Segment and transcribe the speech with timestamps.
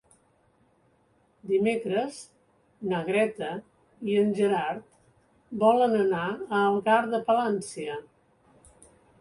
[1.49, 2.17] Dimecres
[2.93, 3.49] na Greta
[4.13, 4.89] i en Gerard
[5.65, 8.03] volen anar a Algar de Palància.